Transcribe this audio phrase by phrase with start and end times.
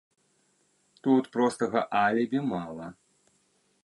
[1.07, 2.87] Тут простага алібі мала.